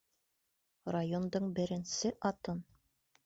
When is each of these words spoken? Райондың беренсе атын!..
Райондың 0.95 1.45
беренсе 1.59 2.13
атын!.. 2.31 2.65